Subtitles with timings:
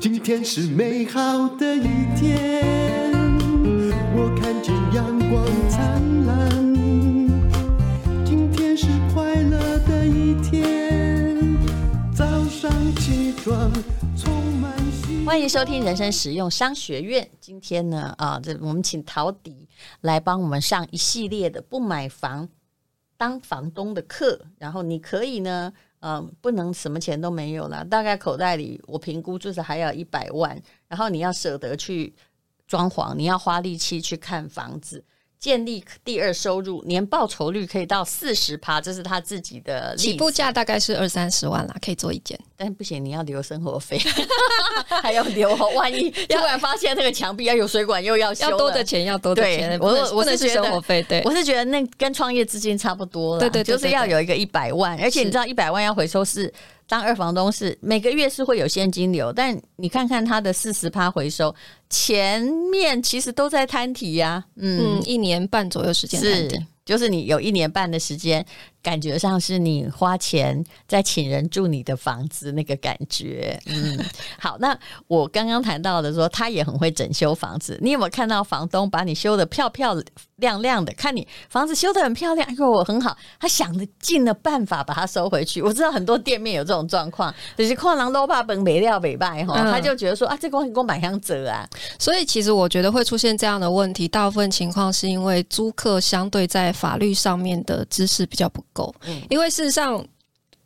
[0.00, 3.12] 今天是美好的一天，
[4.14, 6.48] 我看见阳光灿烂。
[8.24, 11.58] 今天是快乐的一天，
[12.14, 13.72] 早上起床
[14.16, 15.26] 充满希望。
[15.26, 17.28] 欢迎收听人生实用商学院。
[17.40, 19.68] 今天呢，啊，这我们请陶迪
[20.00, 22.48] 来帮我们上一系列的不买房
[23.16, 24.40] 当房东的客。
[24.58, 25.72] 然后你可以呢。
[26.06, 32.14] 嗯，不能什么钱都没有了，大概口袋里我评估就是还要一百万，然后你要舍得去
[32.66, 35.02] 装潢，你要花力气去看房子。
[35.44, 42.40] 建立第二收入，年报酬率可以到四十趴，这是他自己的起步价，大概是二三十万啦，可以做一件。
[42.56, 44.00] 但不行，你要留生活费，
[45.02, 49.78] 还要留，万一 突然发现那个墙壁要有水管又要修，要多的钱，要多的钱。
[49.80, 56.50] 我我是觉得生活费，对，我是觉得那跟创业资金差不多了，对对，对，就是要有一个一百万，而且你知道一百万要回收是。
[56.86, 61.54] 当二房东是每个月是会有现金流，但你看看他的四十趴回收，
[61.88, 68.44] 前面其实都在摊提呀，嗯，一年半左右时间是，就是你有一年半的时间。
[68.84, 73.98] 感觉上是你花钱在请人住你的房子那个感觉，嗯，
[74.38, 79.96] 好，那我刚刚谈到的说他也很会整修房子，你有没有看到房东把你修得漂漂
[80.36, 80.92] 亮亮的？
[80.92, 85.62] 看你房子修得很漂亮，哎呦，我很好，他想的尽了办法把它收回去。
[85.62, 91.66] 我知道很多店面有这种状况，就是矿狼都怕本没料没卖哈，他就觉得说啊，这光给我买箱折啊，
[91.98, 98.94] 所以其实我觉得会出现这样的问题，大部分情况是因为租客相对在法律上面的知识比较不够。
[99.30, 100.04] 因为事实上，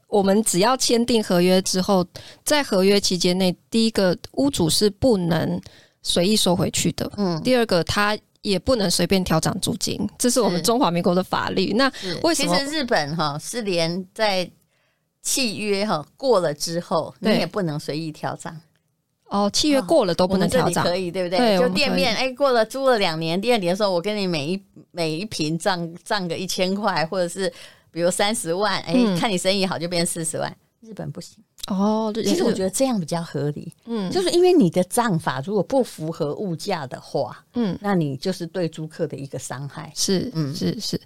[0.09, 2.05] 我们只要签订合约之后，
[2.43, 5.61] 在合约期间内，第一个屋主是不能
[6.03, 11.75] 随意收回去的，嗯，第二个他也不能随便调涨租金，这是我们中华民国的法律。
[11.75, 11.93] 那
[12.23, 12.57] 为什么？
[12.57, 14.51] 其实日本哈是连在
[15.21, 18.59] 契约哈过了之后，你也不能随意调涨。
[19.27, 21.39] 哦，契约过了都不能调涨，可以对不对？
[21.39, 27.53] 对，就店面哎，过了租了两年，第二年的时候，我跟你每一每一平涨涨个一千块，或者是。
[27.91, 30.55] 比如三十万，哎、欸，看你生意好就变四十万。
[30.81, 33.73] 日本不行哦，其实我觉得这样比较合理。
[33.87, 39.93] 嗯，就是因为你的账法如果不符合物价的话，嗯，那你就是对租客的一个伤害。
[39.97, 40.99] 是，嗯，是是，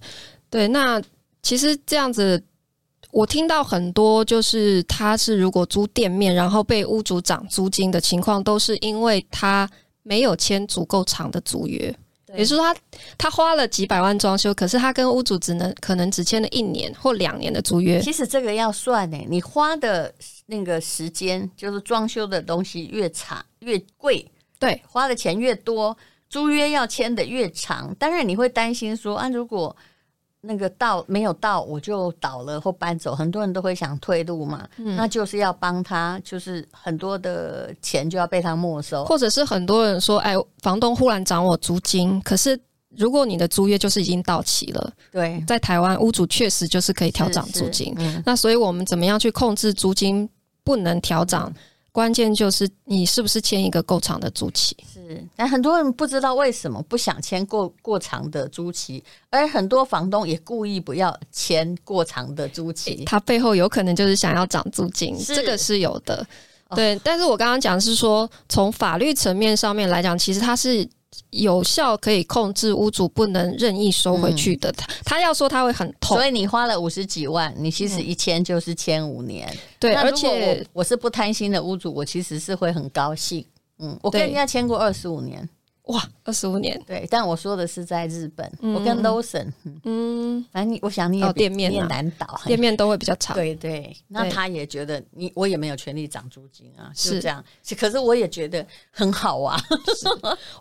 [0.51, 0.69] 对。
[0.69, 1.03] 那
[1.43, 2.41] 其实这样子，
[3.11, 9.69] 我听到很多就是他是如果租店面，然后被屋主涨租金的情况，都是因为他
[10.03, 11.93] 没有签足够长的租约。
[12.37, 12.81] 也就是说他，他
[13.19, 18.01] 他花了几百万装修，可是他跟屋主只能可能只签了一年或两年的租约。
[18.01, 20.15] 其实这个要算呢，你花的
[20.47, 24.27] 那个时间，就是装修的东西越长越贵，
[24.59, 25.97] 对，花的钱越多，
[26.29, 27.95] 租约要签的越长。
[27.97, 29.75] 当然你会担心说啊，如果。
[30.45, 42.59] 那个到没有到，我就倒了或搬走，很多人都会想退路嘛，嗯、那就是要帮他，就是很多的钱就要被他没收，或者是很多人说，哎，房东忽然涨我租金，可是
[42.97, 50.29] 如果你的租约就是已经到期了，对，在台湾屋主确实就是可以调涨租金，嗯、那所以我们怎么样去控制租金
[50.65, 51.53] 不能调涨？
[51.55, 51.61] 嗯
[51.93, 54.75] 关键就是你是不是签一个够长的租期？
[55.15, 66.27] 是，但很多人不知道为什么不想签过过长的租期，而很多房东也故意不要签过长的租期，他背后有可能就是想要涨租金，这个是有的。
[66.75, 70.89] 对，哦、但是我刚刚讲是说，从法律层面上面来讲，其实它是。
[71.29, 83.45] 有效可以控制屋主不能任意收回去的，他、嗯、他要说他会很痛，所以你花了五十几万，你其实一签就是签五年，嗯、对，而且我是不贪心的屋主，我其实是会很高兴，
[83.83, 85.47] 嗯，我跟人家签过二十五年。
[85.87, 89.49] 哇，二十五年，对，但我说的是在日本，嗯、我跟 Lawson，
[89.83, 97.19] 嗯，反正你，我想你也、哦、店面、难倒，店面都会比较长，对对，那他也觉得你，我也没有权利涨租金啊，是。
[97.21, 97.45] 这样，
[97.77, 99.61] 可是我也觉得很好啊。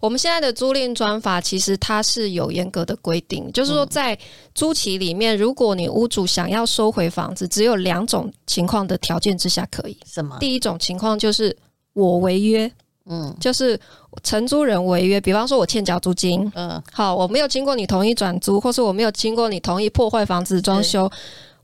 [0.01, 4.17] 我们现在的租赁专法其实它是有严格的规定，就是说在
[4.55, 10.35] 租期里面，如果你屋主想要收回房子，只有两种情况的条件之下可以，什么？
[10.39, 11.55] 第一种情况就是
[11.93, 12.69] 我违约。
[13.11, 13.77] 嗯，就是
[14.23, 21.11] 承租人违约，比方说我欠缴租金，嗯，好，我没有经过你同意转租，或是我没有经过你同意破坏房子装修，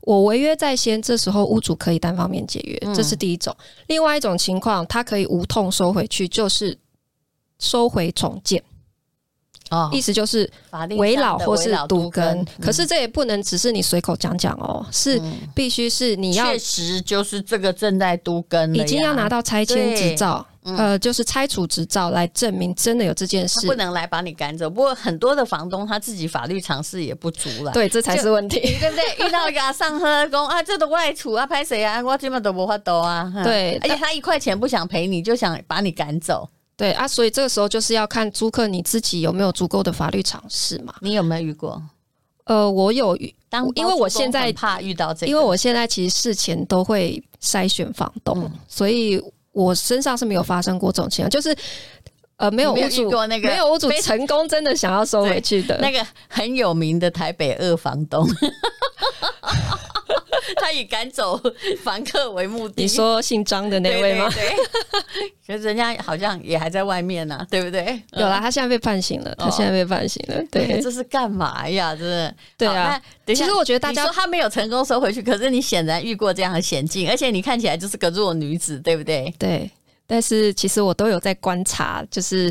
[0.02, 3.56] 我违约在先，这时候屋主可以单方面解约，嗯、这是第一种。
[3.86, 6.76] 另外一种情况，他可以无痛收回去，就是
[7.58, 8.62] 收回重建。
[9.70, 10.50] 哦，意思就是
[10.96, 12.44] 围老或是都更。
[12.60, 15.20] 可是这也不能只是你随口讲讲哦，是
[15.54, 20.46] 必须是你要确实就是这个正在都更，已经要拿到拆迁执照。
[20.76, 24.68] 呃，就是拆除执照来证明真的有这件事，不能来把你赶走。
[24.68, 29.26] 不过很多的房东他自己法律常识也不足了，对，这才是问题， 对不对？
[29.26, 32.02] 遇到一个上喝工啊，这都外出啊，拍谁啊？
[32.02, 33.32] 我基本都不会抖啊。
[33.42, 36.46] 对，而且他一块钱不想赔你，就想把你赶走。
[36.78, 40.94] 对啊，所以这个时候就是要看租客你自己有没有足够的法律常识嘛。
[41.02, 41.82] 你有没有遇过？
[42.44, 49.22] 呃，我有遇，当因为我现在怕遇到这个，因为我现在其实事前都会筛选房东，嗯、所以。
[49.50, 51.56] 我身上是没有发生过这种情况，就是
[52.36, 58.24] 呃，没有屋主过那个没有屋主成功真的想要收回去的那个很有名的台北二房东，
[60.56, 61.40] 他以赶走
[61.82, 62.82] 房客为目的。
[62.82, 64.28] 你说姓张的那位吗？
[64.30, 64.52] 对，
[65.46, 68.00] 可是人家好像也还在外面呢、啊，对不对？
[68.12, 70.42] 有啦，他现在被判刑了，他现在被判刑了。
[70.50, 71.94] 对，对这是干嘛呀？
[71.94, 72.34] 这是？
[72.56, 73.00] 对啊。
[73.26, 79.32] 其实我觉得大家说他没有成功收回去，可是你显然遇过这样的险境，而且你看起来就是个弱女子，对不对？
[79.38, 79.70] 对。
[80.06, 82.50] 但是其实我都有在观察，就是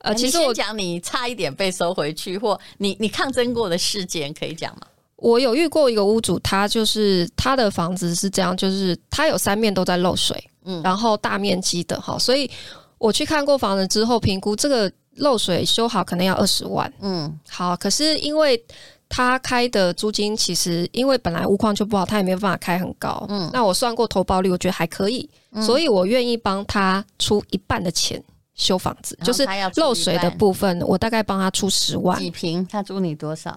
[0.00, 4.82] 呃，其实我讲你差一点被收回去，或你你抗争过的事件可以讲吗？
[5.22, 12.50] 我有遇过一个屋主，他就是他的房子是这样，就是他有三面都在漏水，嗯，然后大面积的哈，所以
[12.98, 18.60] 我去看过房子之后，评估这个漏水修好可能要二十万，嗯，好，可是因为
[19.08, 25.28] 他开的租金其实因为本来屋况就不好，他也没有办法开很高，嗯，那我算过投保率，我觉得还可以。
[25.60, 28.22] 所以我愿意帮他出一半的钱
[28.54, 29.46] 修房子，就是
[29.76, 32.18] 漏水的部分，我大概帮他出十万。
[32.18, 32.66] 几平？
[32.66, 33.54] 他租你多少？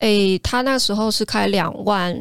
[0.00, 2.18] 诶、欸，他那时候是开两万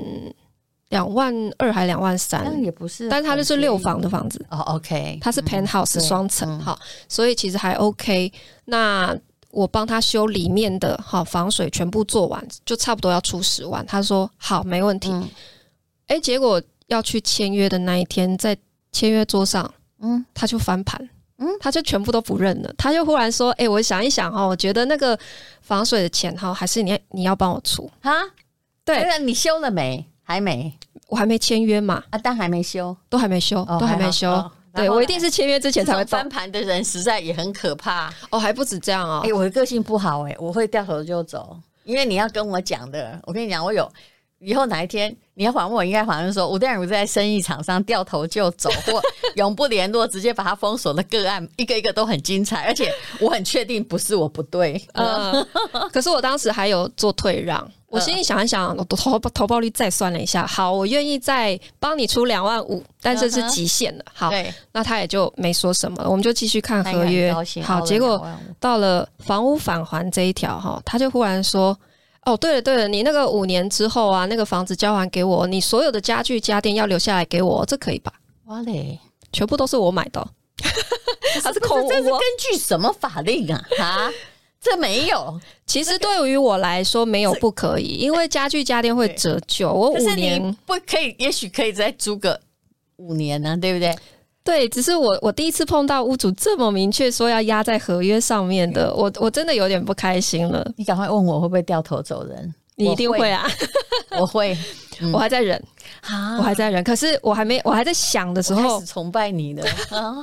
[0.90, 2.44] 两万二还两万三？
[2.46, 4.60] 那也不是，但是他就是六房的房子哦。
[4.60, 6.78] OK，他是 penthouse 双层，哈，
[7.10, 8.32] 所以其实还 OK。
[8.66, 9.18] 那
[9.50, 13.86] 我帮他修里面的哈防水，全部做完就差不多要出十万。
[13.86, 15.12] 他说好，没问题。
[15.12, 15.30] 诶、嗯
[16.08, 18.56] 欸，结果要去签约的那一天，在
[18.92, 21.10] 签约桌上，嗯，他就翻盘，
[21.44, 22.74] 嗯，他就全部都不认了。
[22.78, 25.18] 他就忽然说：“哎、欸，我想一想哈，我觉得那个
[25.62, 28.12] 防水的钱哈，还是你你要帮我出哈？
[28.86, 30.06] 对，那你修了没？
[30.24, 30.74] 还没，
[31.08, 32.02] 我还没签约嘛。
[32.10, 34.30] 啊，但还没修，都还没修，哦、都还没修。
[34.30, 38.10] 哦、对我一定是签约之前才会翻盘的人，实在也很可怕。
[38.30, 39.20] 哦，还不止这样哦。
[39.24, 43.20] 哎、欸，我的个性不好哎、欸，我会掉头就走，因为你要跟我讲的。
[43.24, 43.88] 我跟你讲，我有。”
[44.44, 49.02] 以后哪一天你要访问我，应该反正说吴淡如在生意场上掉头就走，或
[49.36, 54.80] 永不联络，直接把他封锁的个案，一个一个都很精彩，而且我很确定不是我不对。
[54.94, 55.46] 呃，
[55.92, 64.04] 可是我当时还有做退让，我心里想一想，我投投报率再算了一下，好，我愿意再帮你出两万五，但这是极限了。
[64.14, 64.30] 好，
[64.72, 67.34] 那他也就没说什么了，我们就继续看合约。
[67.64, 68.24] 好，结果
[68.60, 71.76] 到了房屋返还这一条哈，他就忽然说。
[72.26, 78.14] 哦，对了对了，你那个五年之后啊，那个房子交还给我，你所有的家具家电要留下来给我，这可以吧？
[78.46, 79.00] 哇嘞，
[79.32, 80.26] 全部都是我买的，
[81.42, 83.66] 他 是空屋，这是根据什么法令啊？
[83.80, 84.10] 啊，
[84.62, 85.40] 这没有。
[85.66, 89.72] 其实对于我来说，没有不可以，因为家具家电会折旧。
[89.72, 92.40] 我五年不可以，也许可以再租个
[92.98, 93.94] 五年呢，对不对？
[94.44, 100.70] 对，只是我我第一次碰到屋主这么明确说要压在合约上面的，我我真的有点不开心了。
[100.76, 102.54] 你赶快问我会不会掉头走人？
[102.76, 103.48] 你一定会啊！
[104.20, 104.58] 我会，
[105.14, 105.62] 我还在忍
[106.02, 106.84] 啊，我还在忍。
[106.84, 109.64] 可是我还没，我还在想的时候，崇拜你的
[109.96, 110.14] 啊，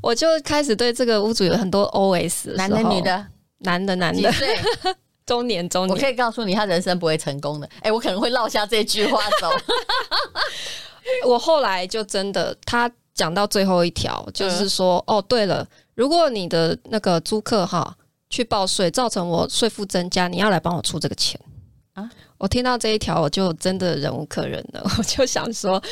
[0.00, 3.26] 我就开始对这个屋主有很多 OS，男的女的，
[3.58, 4.32] 男的男的，
[5.26, 5.94] 中年中年。
[5.94, 7.68] 我可以告诉你，他人生不会成功的。
[7.82, 9.50] 哎，我可能会落下这句话走。
[11.28, 12.90] 我后来就真的他。
[13.14, 17.96] 讲到最后一条，就是说，嗯、哦，对了，如果你的那个租客哈
[18.28, 21.40] 去报税，造成我税负增加，你要来帮我出这个钱。
[21.94, 22.08] 啊！
[22.38, 25.82] 我听到这一条，我就真的忍无可忍了， 我就想说，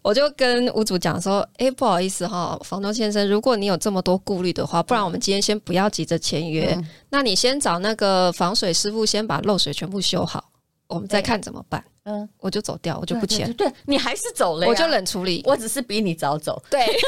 [0.00, 10.49] 我就跟屋主讲说，哎，不好意思哈，房东先生，如果你有这么多顾虑的话，不然我们今天先不要急着签约，嗯、那你先找那个防水师傅先把漏水全部修好，
[10.90, 11.82] 我们再看怎么办。
[12.04, 13.52] 嗯，我就走掉，我就不签。
[13.54, 15.42] 对，你还是走了，我就冷处理。
[15.46, 16.62] 我只是比你早走。
[16.68, 16.86] 对。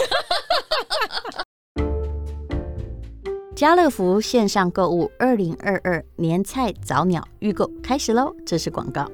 [3.54, 8.34] 家乐福线上购物二零二二年菜早鸟预购开始喽！
[8.46, 9.08] 这是广告。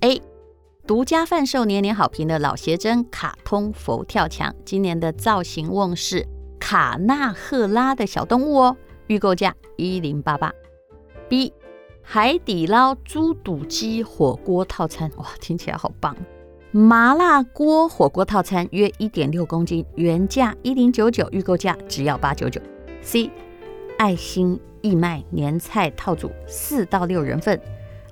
[0.00, 0.22] A，
[0.86, 6.26] 独家贩售年年好评的老协珍卡通佛跳墙，今年的造型瓮是
[6.58, 8.76] 卡纳赫拉的小动物哦，
[9.08, 10.52] 预购价一零八八。
[11.28, 11.52] B。
[12.02, 16.16] 海底捞猪肚鸡火锅套餐，哇，听起来好棒！
[16.72, 22.60] 麻辣锅火锅套餐约一点六公斤，原价一零九九，预购价只要八九九。
[23.00, 23.30] C，
[23.98, 27.60] 爱心义卖年菜套组四到六人份，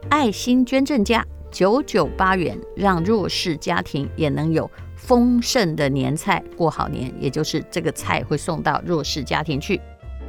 [0.09, 9.81] 爱心捐赠价九九八元，让弱势家庭也能有丰盛的年菜过好年，也就是这个菜会送到弱势家庭去。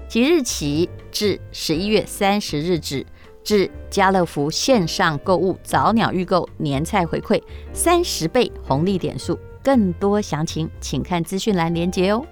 [0.07, 3.05] 即日起至十一月三十日止，
[3.43, 7.41] 至家乐福线上购物早鸟预购年菜回馈
[7.73, 12.25] 三十倍红利点数，更多详情请看资讯栏连结哦。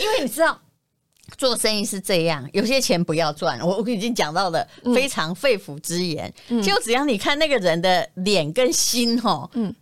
[0.00, 0.60] 因为你知道，
[1.36, 3.58] 做生意是这样，有些钱不要赚。
[3.60, 9.74] 我我已经讲到了非常肺腑之言，嗯、就只要你看那个人的脸跟心，哈，嗯。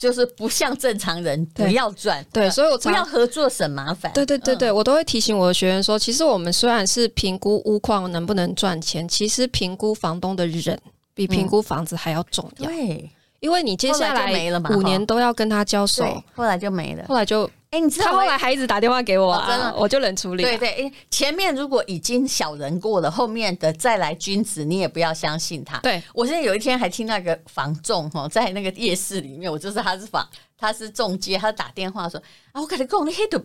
[0.00, 4.10] 就是不像正常人，不要赚，对，所以我不要合作省麻烦。
[4.14, 10.80] 对对对对，我都会提醒我的学员说，其实我们虽然是评估屋况能不能赚钱，其实评估房东的人
[11.12, 12.66] 比评估房子还要重要。
[12.70, 14.32] 对，因为你接下来
[14.70, 16.02] 五年都要跟他交手，
[16.34, 17.48] 后来就没了，后来就。
[17.70, 20.42] 哎，欸、你知道他后来还一直打电话给我啊，真的，我就能处理。
[20.42, 25.78] 对对，哎，前面如果已经小人过了，后面的再来君子，你也不要相信他。
[25.78, 33.40] 对，我现在有一天还听那个房仲哈，在那个夜市里面，我就是他是房，他是中介，他打电话说啊，我跟你讲，你黑的。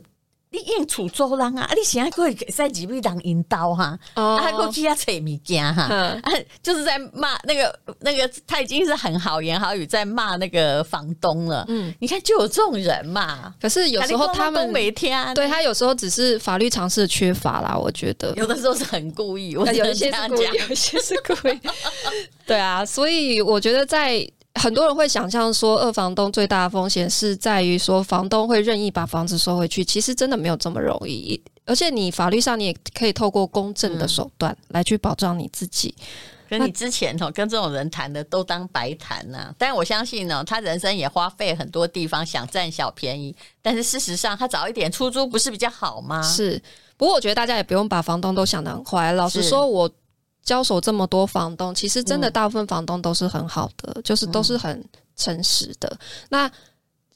[0.51, 1.69] 你应处做人啊！
[1.75, 6.21] 你现在可以在几位当引导哈，啊，还过去要扯物件哈，啊，
[6.63, 11.65] 就是在骂那个那个，他已经是很好言好语在骂那个房东了。
[11.67, 13.53] 嗯，你看就有这种人嘛。
[13.61, 21.59] 可是有时候他们每天对他有时候只是法律常识缺乏啦，我觉得有的时候是很故意，我有一些是故意，有一些是故意。
[22.45, 24.25] 对啊，所以我觉得在。
[24.55, 29.83] 很多人会想象说，二房东最大的风险是在于说，房东会任意把房子收回去。
[29.83, 35.93] 其实真的没有这么容易，而且你法律上你也可以透过公正的手段来去保障你自己。
[36.47, 39.53] 跟你之前哦跟这种人谈的都当白谈呐。
[39.57, 46.21] 但我相信呢，他人生也花费很多地方想占小便宜，但是事实上他早一点出租不是比较好吗？
[46.21, 46.61] 是。
[46.97, 49.11] 不过我觉得大家也不用把房东都想得很坏。
[49.11, 49.91] 老实说，我。
[50.45, 54.81] 交手这么多房东，其实真的大部分房东都是很好的，嗯、就是都是很
[55.17, 55.89] 诚实的。
[55.89, 55.97] 嗯、
[56.29, 56.51] 那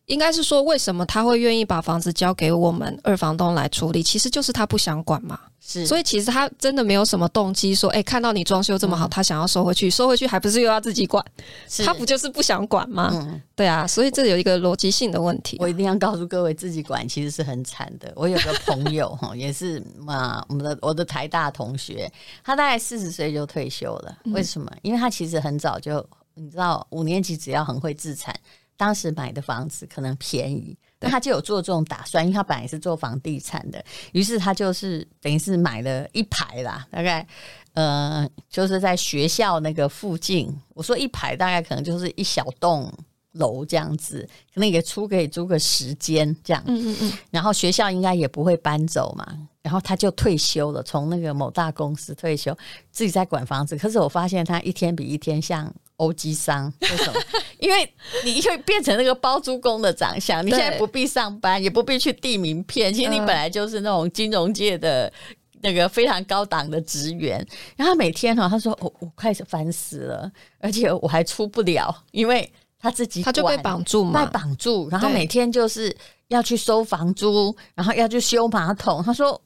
[0.09, 4.01] 应该是说，为什么他会愿意把房子交给我们二房东来处理？
[4.01, 5.39] 其实就是他不想管嘛。
[5.61, 11.23] 是，所以其实他真的没有什么动机说，哎、欸，看到你装修这么好，嗯、他想要收回去，收回去还不是又要自己管？
[11.67, 13.11] 是他不就是不想管吗？
[13.13, 15.57] 嗯、对啊，所以这有一个逻辑性的问题。
[15.59, 18.11] 我一定要告诉各位，自己管其实是很惨的。
[18.15, 22.11] 我有个朋友 哈，也是嘛，我们的我的台大同学，
[22.43, 24.17] 他大概四十岁就退休了。
[24.33, 24.67] 为什么？
[24.71, 28.33] 嗯、因为他其实很早就，你知道，五年级只要很会自产。
[28.79, 33.83] 当时买的房子可能便宜，那他就有做这种打算，因为他本来是做房地产的，
[34.13, 37.27] 于是他就是等于是买了一排啦，大概
[37.73, 40.49] 呃就是在学校那个附近。
[40.73, 42.89] 我说一排大概可能就是一小栋
[43.33, 46.63] 楼这样子，可能也出可以租个时间这样。
[46.65, 47.13] 嗯嗯嗯。
[47.31, 49.27] 然后学校应该也不会搬走嘛，
[49.61, 52.57] 然后他就退休了，从那个某大公司退休，
[52.93, 53.75] 自己在管房子。
[53.75, 55.69] 可是我发现他一天比一天像。
[55.99, 57.21] 欧吉桑为什么？
[57.59, 62.93] 因为你会变成那个包租公的长相，你现在不必上班，也不必去递名片。
[62.93, 65.11] 其实你本来就是那种金融界的
[65.61, 67.45] 那个非常高档的职员。
[67.75, 74.87] 然后每天哈，他说我我快烦死了，而且我还出不了，因为他自己他就被绑住嘛，被绑住。
[74.89, 75.95] 然后每天就是
[76.29, 79.03] 要去收房租，然后要去修马桶。
[79.03, 79.39] 他说。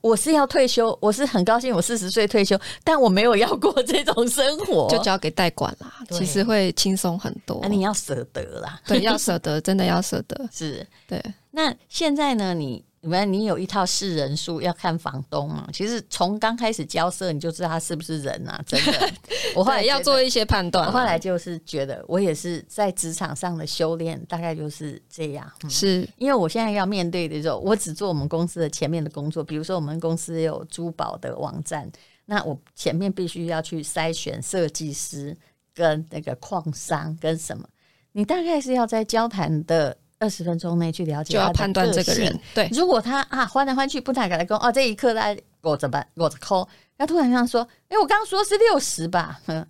[0.00, 7.58] 我是要退休，我是很高兴，我四十岁退休，但我没有要过这种生活， 就交给代管啦，其实会轻松很多。
[7.62, 11.22] 那、啊、你要舍得啦，对，要舍得，真的要舍得， 是对。
[11.50, 12.54] 那现在呢？
[12.54, 12.85] 你。
[13.06, 15.68] 你们，你有一套是人数，要看房东嘛？
[15.72, 18.60] 其实从刚开始交涉，你就知道他是不是人啊！
[18.66, 19.12] 真的，
[19.54, 20.88] 我后来要做一些判断。
[20.88, 25.48] 我后来就是觉得，我也是在职场上的修炼，大概就是这样。
[25.62, 31.88] 嗯、是因为我现在要面对的时候，我只做我们公司的前面的工作，比如说我们公司有珠宝的网站，
[32.24, 35.36] 那我前面必须要去筛选设计师
[35.72, 37.68] 跟那个矿商跟什么，
[38.10, 39.96] 你大概是要在交谈的。
[40.18, 42.40] 二十分钟内去了解，就要判断这个人。
[42.54, 46.06] 对，如果他啊换来换去不太敢来跟哦，这一刻来我怎么办？
[46.14, 46.66] 我抠。
[46.98, 49.38] 他突然这样说：“哎、欸，我刚刚说是六十吧？”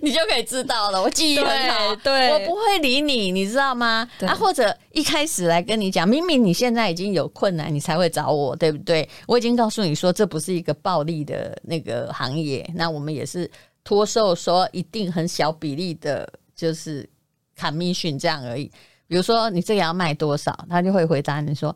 [0.00, 1.02] 你就可以知道了。
[1.02, 4.08] 我记忆很好，对，我不会理你，你知道吗？
[4.26, 9.06] 啊，或者一开始来跟你讲，明明你现在已经有困难，你才会找我，对不对？
[9.26, 12.66] 我已经告诉你说，这不是一个暴利的那个行业。
[12.74, 13.50] 那我们也是
[13.84, 17.06] 托售说一定很小比例的，就是。
[17.58, 18.70] Commission 这样而已，
[19.06, 21.74] 比如说你这个要卖多少，他就会回答你说：“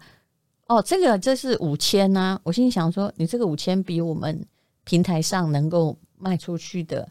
[0.69, 4.45] 哦，这个这是五千呐。”我心里想说：“你这个五千比我们
[4.85, 7.09] 平台上能够卖出去的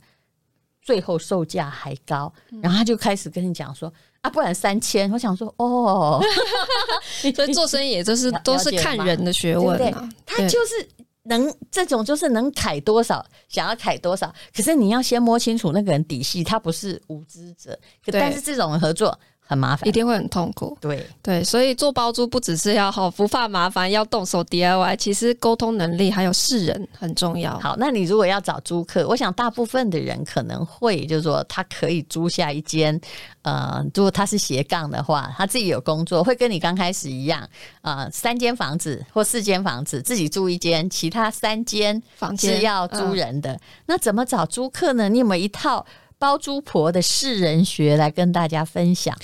[0.82, 5.12] 最后售价还高，然后他就开始跟你讲说啊，不然三千。
[5.12, 6.24] 我想说哦，
[7.22, 10.10] 所以做生意也就是都是看人的学问啊。
[10.26, 10.88] 他就是
[11.24, 17.78] 能这种就是能砍多少，想要砍多少，可是你要先摸清楚那个人底细，他不是无知者。
[18.12, 19.18] 但是这种合作。
[19.52, 20.78] 很麻烦，一定会很痛苦。
[20.80, 27.60] 对对，所以做包租不只是要好不怕麻烦，要动手 DIY，其实沟通能力还有识人很重要。
[27.60, 32.98] 好，那你如果要找租客，我想大部分的人可能会就是说，他可以租下一间，
[33.42, 37.46] 呃，如果他是斜杠的话，他自己有工作，会跟你刚开始一样，
[37.82, 43.52] 呃，三间房子或四间房子自己住一间，其他三间房间是要租人的。
[43.52, 45.10] 嗯、那怎么找租客呢？
[45.10, 45.86] 你有没有一套？
[46.22, 49.18] 包租婆的世人学来跟大家分享。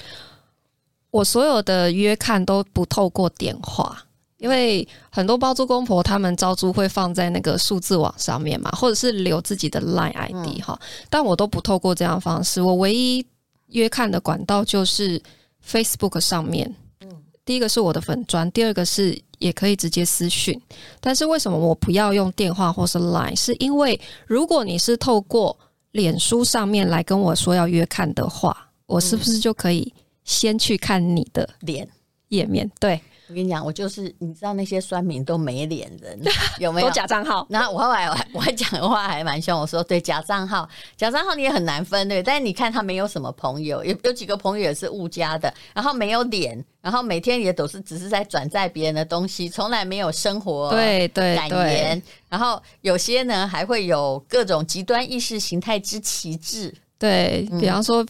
[1.12, 4.04] 我所有的约看都不透过电话，
[4.38, 12.64] 因为很多包租公婆他们招租会放在那个数字网上面嘛，或者是留自己的 Line ID 哈、嗯，但我都不透过这样的方式。
[12.64, 13.24] 我唯一
[13.68, 15.22] 约看的管道就是
[15.64, 16.76] Facebook 上面。
[17.02, 17.10] 嗯，
[17.46, 20.60] 第一个是我的粉砖，第二个是也可以直接私讯。
[21.00, 23.36] 但是为什么我不要用电话或是 Line？
[23.36, 25.56] 是因为如果你是透过
[25.92, 31.88] 脸书上面来跟我说要约看的话，我是不是就可以先去看你的脸
[32.30, 32.70] 页面？
[32.80, 33.02] 对。
[33.30, 36.20] 我跟你讲，我就是你知道那些酸民都没脸人，
[36.60, 36.88] 有没有？
[36.88, 37.46] 都假账号。
[37.50, 42.24] 然后我后来我还我还讲的话还蛮凶，我说对假账号，假账号你也很难分对。
[42.24, 52.02] 但是你看他没有什么朋友，有有几个朋友也是误加的，然后没有脸，然后每天也都是只是在转载别人的东西，从来没有生活对对感言。
[52.30, 58.06] 然后有些呢还会有各种极端意识形态之旗帜，对，比方说。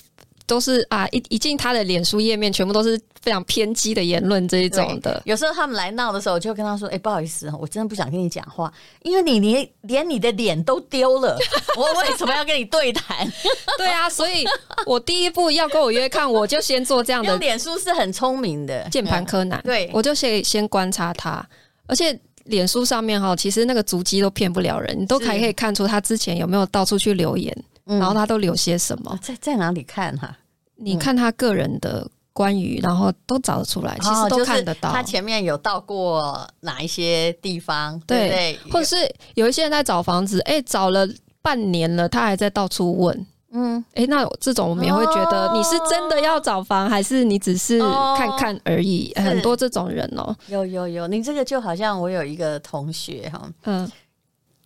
[0.47, 5.21] 都是啊，一一进他的脸书页面，全部都是非常偏激的言论这一种的。
[5.25, 8.71] 有时候他们来闹的时候，我就跟他说：“哎、欸，不好意思，我真的不想跟你讲话，
[9.03, 11.37] 因为你连连你的脸都丢了，
[11.75, 13.29] 我为什么要跟你对谈？”
[13.77, 14.45] 对啊，所以
[14.85, 17.35] 我第一步要跟我约看，我就先做这样的。
[17.37, 21.45] 脸书是很聪明的键盘柯南，对，我就先先观察他，
[21.87, 27.53] 而且脸书上面哈，其实那个足迹都骗不了人，你都还可以看出他之前有没有到处去留言。
[27.87, 29.17] 然后他都留些什么？
[29.21, 30.37] 在在哪里看哈？
[30.75, 34.91] 你看他个人的关于，然后都找得出来，其实都看得到。
[34.91, 37.99] 他前面有到过哪一些地方？
[38.05, 38.95] 对对，或者是
[39.33, 41.07] 有一些人在找房子，哎，找了
[41.41, 43.25] 半年了，他还在到处问。
[43.51, 47.79] 嗯，哎，那这种我们也会觉得你是真的要找房，还是你只是
[48.17, 49.11] 看看而已？
[49.15, 53.89] 很多这种人哦，有有有，你这个就好像我有一个同学哈，嗯。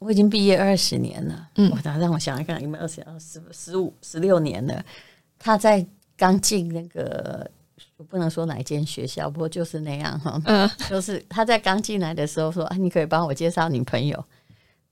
[0.01, 4.83] 我已经毕业二十年了，嗯，我让我想一想，有没有二十、二十、十五、十六年了。
[5.37, 5.85] 他在
[6.17, 7.47] 刚进那个，
[7.97, 14.25] 我不能说哪一间学校，不过就是那样哈，嗯，就是他在刚进来的时候说啊，你可以帮我介绍女朋友。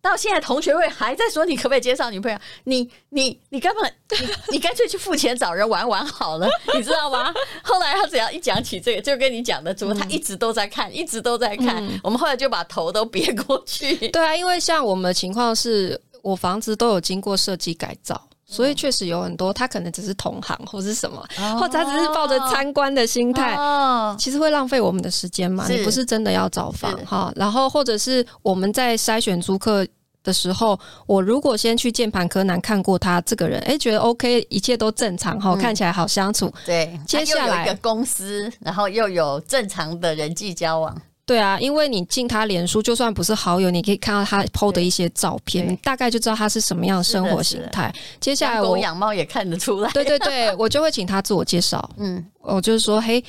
[0.02, 2.38] 到现在同学会还在说，你可不可以介绍女朋友？
[2.64, 7.34] 你你你根本你你干脆去付钱找人玩玩好了， 你知道吗？
[7.64, 11.86] 后来他只要一讲起这个，就跟你讲的，怎么他一直都在看，一直都在看。
[11.86, 13.96] 嗯、我们后来就把头都别过去。
[14.10, 25.66] 对啊，因为像我们的情况是，我房子都有经过设计改造，所以确实有很多他可能只是同行或是什么，哦、或者他只是抱着参观的心态，哦、其实会浪费我们的时间嘛。
[25.70, 29.86] 你不是真的要找房哈，然后或者是我们在筛选租客。
[30.22, 36.54] 的时候，我如果先去键盘柯南看过他这个人，哎，觉得 OK，一切都正常哈，嗯、看起来好相处。
[36.66, 41.02] 对，接下来有一个公司，然后又有正常的人际交往。
[41.30, 47.94] 对啊，因为你进他脸书，就算不是好友，你可以看到他 PO 的一些照片，你大概就知道他是什么样的生活形态。
[48.20, 49.92] 接下来我养猫也看得出来。
[49.92, 51.88] 对对对，我就会请他自我介绍。
[52.00, 53.24] 嗯，我就是说，嘿。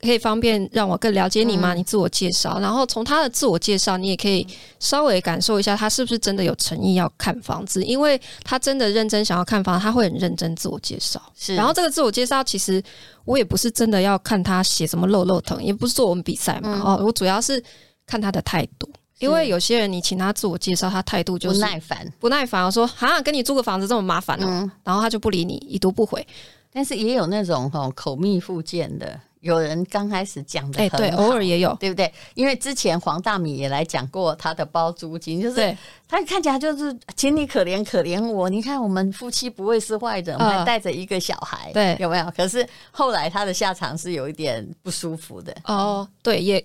[0.00, 1.74] 可以方便让我更了解你吗？
[1.74, 4.46] 你自我介绍，嗯、然后从他的自我介绍，你也可以
[4.78, 11.20] 稍微感受一下他是不是真的有诚意要看房子，因为他真的认真想要看房，他会很认真自我介绍。
[11.36, 12.82] 是，然后这个自我介绍其实
[13.26, 16.74] 我也不是真的要看他写什么漏漏疼，也不是做我们比赛嘛。
[16.74, 17.62] 嗯、哦，我主要是
[18.06, 22.64] 看他的态度，因为有些人你请他自我介绍，他态度就是不耐烦，不耐烦。
[22.64, 26.26] 我说啊，跟你租个房子这么麻烦哦，嗯、然后他就不理你，已读不回。
[26.72, 29.20] 但是也有那种哈口蜜腹剑的。
[29.40, 32.12] 有人刚开始讲的，哎，对，偶尔也有，对不对？
[32.34, 35.76] 因为之前黄大米也来讲过他的包租金，就是
[36.06, 42.32] 他看起来就是请你可怜可怜我，你看我们夫妻不会是坏人，我们还带着一个小孩，对，有没有？
[42.36, 45.54] 可是后来他的下场是有一点不舒服的。
[45.64, 46.64] 哦，对，也。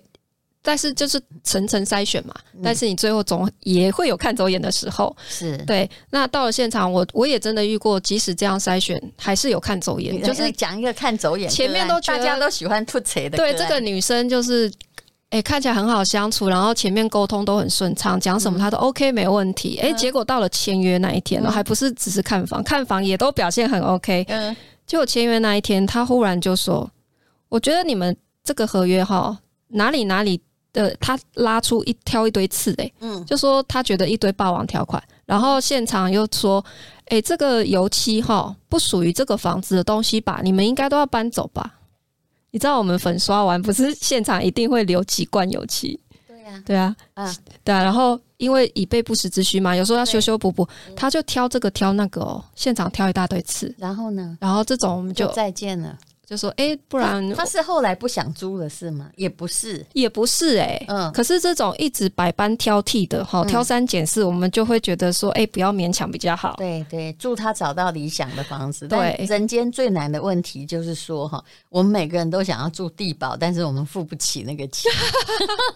[0.66, 5.88] 但是就是层层筛选嘛，嗯、但是你最后总也会有看走眼的时候，是对。
[6.10, 10.20] 那到了现场，我我也真的遇过，即使这样筛选，还是有看走眼。
[10.20, 13.36] 就是讲一个看走眼，前面都大家都喜欢吐槽的。
[13.36, 14.68] 对，这个女生就是，
[15.30, 19.78] 哎、欸，看起来很好相处，然后前面沟通都很顺畅，讲什么他都 OK 没问题。
[19.80, 24.24] 哎、嗯，结果到了签约那一天了，嗯、还不是只是看房，看房也都表现很 OK。
[24.28, 26.90] 嗯，结果签约那一天，他忽然就说
[27.48, 30.40] ：“我觉得你们这个合约哈，哪里哪里
[30.76, 36.64] 的，他拉出一挑一堆刺哎，嗯，就说他觉得一堆霸王条款，然后现场又说
[37.08, 40.40] ：‘哎、欸，这个油漆哈不属于这个房子的东西吧？
[40.44, 41.74] 你们应该都要搬走吧？’”
[42.52, 45.98] 你知道我们粉刷完不是现场一定会留几罐油漆？
[46.26, 47.82] 对呀、啊，对啊，嗯，对啊。
[47.82, 53.74] 然后因为以备不时之需嘛，有时候要修修补补，他就挑这个挑那个哦，现场挑一大堆刺。
[53.76, 54.38] 然后呢？
[54.40, 55.98] 然后这种我们就，就再见了。
[56.26, 59.08] 就说哎、欸，不然他是后来不想租了是吗？
[59.14, 61.12] 也不是，也不是哎、欸，嗯。
[61.12, 66.54] 可是这种一直百般挑剔的哈，挑三拣四，我们就会觉得说，哎、欸，不要勉强比较好。
[66.58, 68.88] 对对，祝他找到理想的房子。
[68.88, 74.90] 对，人间最难的问题就是说哈，我们每个人都想要住地堡，但是我们付不起那个钱。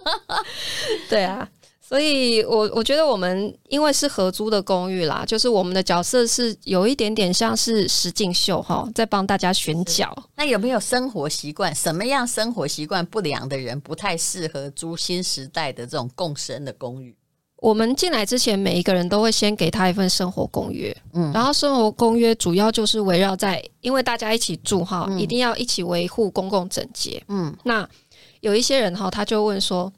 [1.09, 1.49] 对啊。
[1.91, 10.17] 所以我，我我觉得我们因为是合租的公寓啦，就是我们的角色是有一点点像是实境秀哈，在帮大家选角。
[10.37, 11.75] 那有没有生活习惯？
[11.75, 17.13] 什么样生活习惯不良的人不太适合租新时代的这种共生的公寓？
[17.57, 27.85] 我们进来之前，每一个人都会先给他一份生活公约，嗯，然后生活公约主要就是围绕在，因为大家一起住哈，嗯、一定要一起维护公共整洁，嗯，那
[28.43, 29.93] 有一些人哈，他就问说。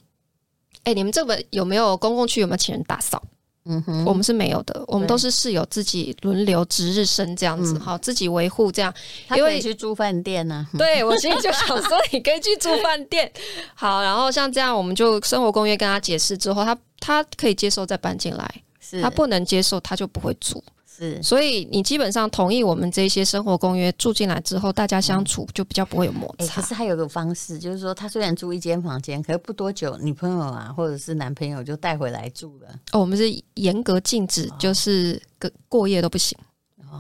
[0.85, 2.41] 哎、欸，你们这个有没有公共区？
[2.41, 3.23] 有没有请人打扫？
[3.65, 8.93] 嗯哼，我们是没有的，我们都是室友自己轮流值日生这样子，好、嗯，自己维护这样。
[9.37, 13.31] 因为去住饭店呢、啊，对我心里就想说，你可以去住饭店。
[13.75, 20.61] 好，然后像这样，我们就生活公约跟他解释之后，他他可以接受再搬进来，是他不能接受，他就不会住。
[20.95, 26.45] 是，所以你基本上同意我们这些生活公约住进来之后，大家相处就比较不会有摩擦。
[26.45, 32.69] 欸、可是还有个方式，就是说他虽然住一间房间，可是不多久，女朋友啊或者是男朋友就带回来住了。
[32.93, 33.25] 哦，我们是
[33.55, 36.37] 严格禁止，就是个过夜都不行。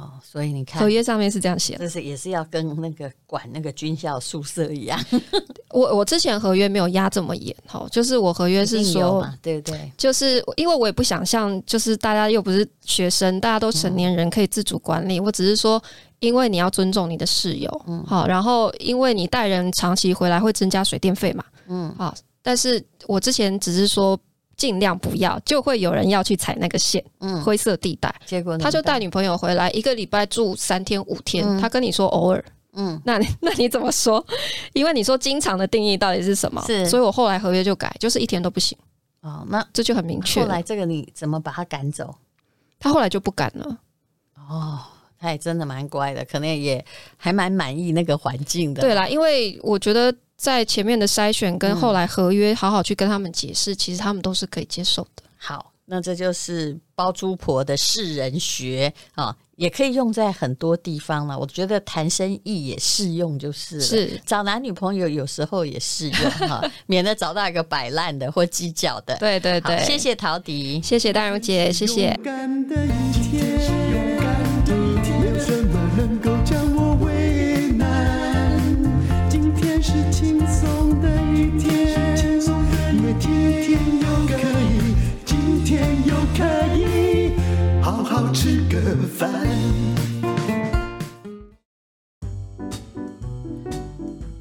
[0.02, 4.98] 哦，所以你看，合约上面是这样写的，就是也是要跟那个管那个军校宿舍一样。
[5.70, 15.18] 我我之前合约没有压这么严，哈，就是我合约是说，对对，就是因为我也不想像，就是大家又不是学生，大家都成年人可以自主管理。
[15.18, 15.82] 嗯、我只是说，
[16.18, 24.18] 因为你要尊重你的室友，嗯，好，然后因为你带人长期回来会增加水电费嘛，嗯，好，但是我之前只是说。
[24.62, 28.14] 尽量不要，就会有人要去踩那个线，嗯，灰色地带。
[28.24, 31.44] 结果他就带女朋友回来，一个礼拜住三天五天。
[31.44, 32.44] 嗯、他跟你说偶尔，
[32.74, 34.24] 嗯，那 那你怎么说？
[34.72, 36.62] 因为你说经常的定义到底是什么？
[36.64, 38.78] 是，所以我后来合约就改，就是一天都不行。
[39.22, 40.40] 哦，那这就很明确。
[40.40, 42.14] 后来这个你怎么把他赶走？
[42.78, 43.76] 他后来就不敢了。
[44.48, 44.78] 哦，
[45.18, 46.84] 他也真的蛮乖的，可能也
[47.16, 48.80] 还蛮满意那个环境的。
[48.80, 50.14] 对啦，因为我觉得。
[50.42, 55.22] 在前面的筛选跟后来合约，好好去跟他们解释，嗯、其实他们都是可以接受的。
[55.36, 61.38] 好，那这就是包租婆的世人学啊，也可以用在很多地方了。
[61.38, 69.16] 我觉得谈生意也适用，就是了是找男女朋友有时候也适用哈， 免得找到一个摆烂的或计较的。
[69.18, 72.18] 对对对，谢谢陶迪，谢谢大荣姐，谢谢。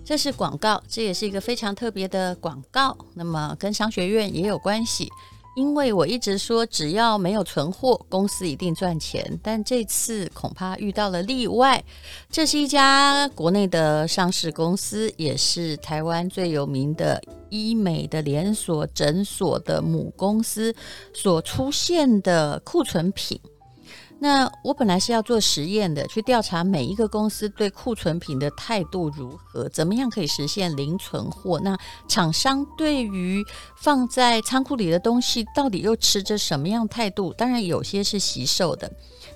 [0.04, 2.98] 这是广告，这也是一个非常特别的广告。
[3.14, 5.10] 那么跟商学院也有关系，
[5.56, 9.40] 因为我一直说只要没有存货，公司一定赚钱。
[9.42, 11.82] 但这次恐怕遇到了例外。
[12.30, 20.76] 这是一家国内的上市公司，也是台湾最有名的医美的连锁诊所的母公司
[21.14, 23.40] 所出现的库存品。
[24.24, 31.60] 那我本来是要做实验的，去调查每一个公司对库存品的态度如何，怎么样可以实现零存货？
[31.64, 31.76] 那
[32.08, 33.44] 厂商对于
[33.76, 37.34] 放在仓库里的东西，到底又持着什么样态度？
[37.34, 38.92] 当然，有些是惜售的。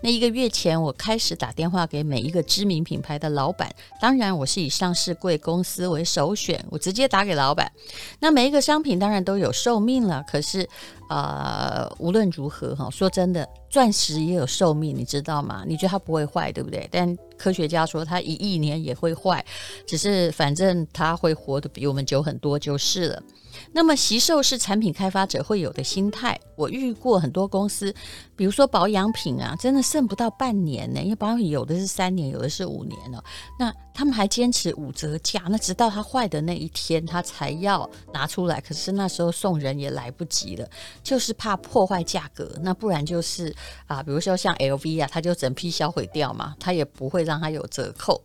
[0.06, 7.72] 那一个月前，我开始打电话给每一个知名品牌的老板，当然我是以上市贵公司为首选，我直接打给老板。
[8.20, 10.70] 那每一个商品当然都有寿命了，可是。
[11.08, 15.64] 呃，无论如何哈，说真的，钻石也有寿命，你知道吗？
[15.68, 16.90] 你觉得它不会坏，对不对？
[16.92, 19.46] 但科学家说他一亿年也会坏，
[19.86, 23.24] 只是反正他会活得比我们久很多就是了。
[23.72, 26.38] 那么，惜售是产品开发者会有的心态。
[26.58, 27.94] 我遇过很多公司，
[28.36, 33.24] 比如说保养品啊，真的剩不到半年呢，因为保养品有的是三年，有的是五年了。
[33.58, 38.60] 那他们还坚持五折价，那直到它坏的那一天，他才要拿出来。
[38.60, 40.70] 可是那时候送人也来不及了，
[41.02, 42.50] 就是怕破坏价格。
[42.62, 43.56] 那不然就是
[43.88, 48.22] 啊，比如说像 LV 啊，他就整批销毁掉嘛，他也不会让它有折扣。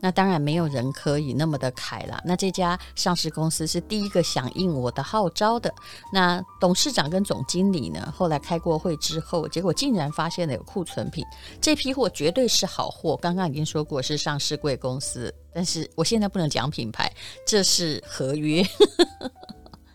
[0.00, 2.20] 那当然没有人可以那么的凯了。
[2.24, 5.72] 那这家上市公司是第一个响应我的号召的。
[6.12, 11.24] 那董事长跟总经理呢，后来开过会之后，结果竟然发现了有库存品，
[11.60, 13.16] 这批货绝对是好货。
[13.16, 17.08] 刚刚已经说过是上市贵公司，但是我现在不能讲品牌，
[17.46, 18.66] 这是合约。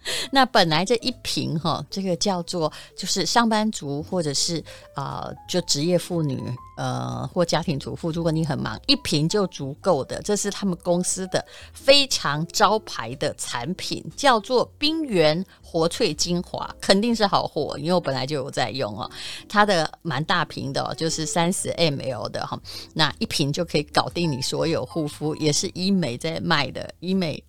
[0.32, 4.64] 那本来这一瓶哈，这个叫做就是上班族或者是
[4.96, 6.42] 啊、就职业妇女
[6.78, 10.22] 呃或家庭主妇，如果你很忙，一瓶就足够的。
[10.22, 19.10] 这是他们公司的非常招牌的产品，叫做冰原活萃精华，肯定是好货，因为我本来就有在用哦。
[19.48, 22.60] 它的蛮大瓶的，就是三十 ml 的哈，
[22.94, 27.44] 那一瓶就可以搞定你所有护肤，也是医美在卖的医美。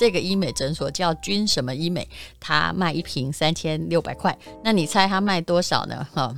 [0.00, 2.08] 这个医美诊所叫君什么医美，
[2.40, 4.34] 他卖一瓶三千六百块。
[4.64, 6.08] 那你猜他卖多少呢？
[6.14, 6.34] 哈，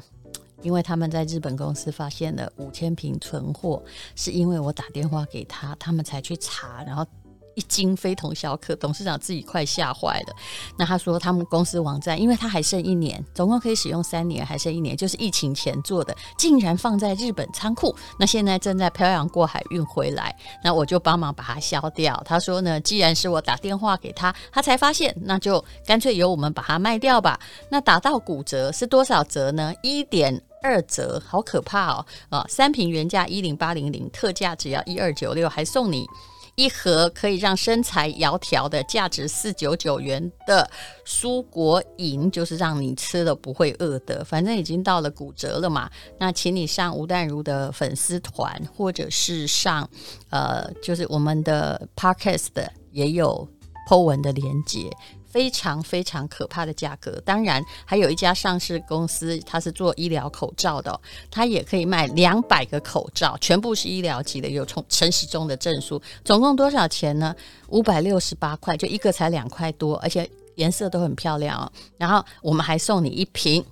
[0.63, 3.81] 因为他们在日本公司发现了五千瓶存货，
[4.17, 7.07] 是因为我打电话给他，他们才去查，然后。
[7.55, 10.35] 一惊非同小可，董事长自己快吓坏了。
[10.79, 17.95] 那他说，他们公司网站，因为他还剩一年，总共可以使用三年，还剩一年，就是疫情前做的，竟然放在日本仓库。
[18.19, 22.21] 那现在正在漂洋过海运回来，那我就帮忙把它销掉。
[22.25, 27.39] 他说呢，既然是我打电话给他，他才发现，那就干脆由我们把它卖掉吧。
[27.69, 29.73] 那打到骨折是多少折呢？
[29.83, 32.07] 一点二折，好可怕哦！
[32.29, 36.07] 啊，三瓶原价一零八零零，特价只要一二九六，还送你。
[36.55, 40.69] 一盒可以让身材窈窕的，价值四九九元的
[41.07, 44.23] 蔬果饮，就是让你吃了不会饿的。
[44.25, 49.89] 反正已经到了骨折了嘛，那请你上吴淡如的粉丝团，或者是上
[50.31, 52.49] 呃，就是我们的 Podcast
[52.91, 53.49] 也有
[53.89, 54.91] po 文的连接。
[55.33, 67.35] 非常非常可怕的价格，当然还有一家上市公司，它是做医疗口罩的，它也可以卖两百个口罩，全部是医疗级的，有从陈时中的证书，总共多少钱呢？
[67.69, 71.73] 五百六十八块，就一个才两块多，而且颜色都很漂亮哦。
[71.97, 73.65] 然后我们还送你一瓶。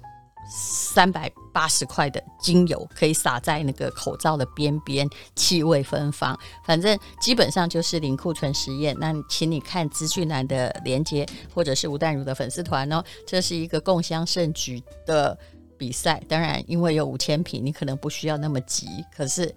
[0.51, 6.37] 三百八十块的精油可以撒在那个口罩的边边，气味芬芳。
[6.67, 8.97] 反正基本上就是零库存实验。
[8.99, 13.03] 那请你看资讯栏的连接，或者是吴淡如的粉丝团哦。
[13.27, 15.39] 这是一个共襄盛举的
[15.79, 16.21] 比赛。
[16.29, 19.05] 当然，因为有五千瓶，你可能不需要那么急。
[19.17, 19.55] 可是，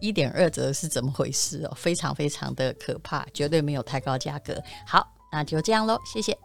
[0.00, 1.72] 一点二折是怎么回事哦？
[1.74, 4.62] 非常非常的可怕，绝对没有太高价格。
[4.86, 6.38] 好，那就这样喽，谢谢。